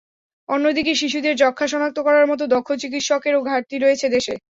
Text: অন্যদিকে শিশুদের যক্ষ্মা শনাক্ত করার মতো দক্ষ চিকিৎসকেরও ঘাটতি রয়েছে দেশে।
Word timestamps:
অন্যদিকে 0.49 0.93
শিশুদের 0.95 1.33
যক্ষ্মা 1.37 1.67
শনাক্ত 1.67 1.97
করার 2.03 2.25
মতো 2.31 2.43
দক্ষ 2.53 2.69
চিকিৎসকেরও 2.81 3.45
ঘাটতি 3.49 3.75
রয়েছে 3.77 4.07
দেশে। 4.15 4.33